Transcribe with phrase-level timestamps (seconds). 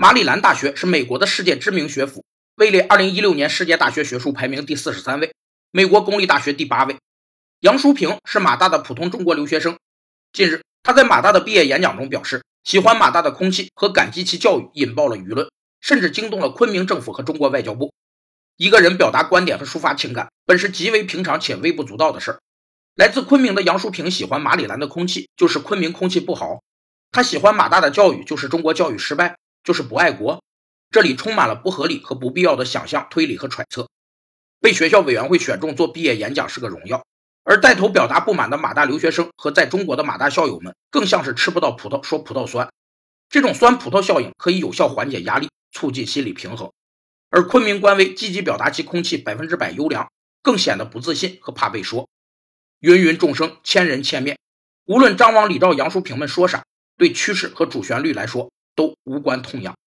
[0.00, 5.34] 马里兰大学是美国的世界知名学府，位列2016年世界大学学术排名第四十三位，
[5.72, 6.96] 美国公立大学第八位。
[7.60, 9.76] 杨淑萍是马大的普通中国留学生。
[10.32, 15.50] 近日，他在马大的毕业演讲中表示，喜欢马大的空气和感激其教育，引爆了舆论，
[15.82, 17.92] 甚至惊动了昆明政府和中国外交部。
[18.56, 22.40] 一个人表达观点和抒发情感，本是极为平常且微不足道的事儿。
[22.94, 26.62] 来自昆明的杨淑萍喜欢马里兰的空气，就是昆明空气不好；
[27.12, 29.36] 他喜欢马大的教育，就是中国教育失败。
[29.70, 30.42] 就是不爱国，
[30.90, 33.88] 这里充满了不合理和不必要的想象、推理和揣测。
[34.60, 37.06] 被学校委员会选中做毕业演讲是个荣耀，
[37.44, 42.68] 而带头表达不满的马大留学生和在中国的马大校友们，更像是吃不到葡萄说葡萄酸。
[43.28, 46.72] 这种酸葡萄效应可以有效缓解压力，促进心理平衡。
[47.28, 50.10] 而昆明官微积极表达其空气百分之百优良，
[50.42, 52.08] 更显得不自信和怕被说。
[52.80, 54.36] 芸芸众生，千人千面，
[54.86, 56.64] 无论张王李赵杨淑平们说啥，
[56.96, 58.50] 对趋势和主旋律来说。
[58.80, 59.80] 都无关痛痒。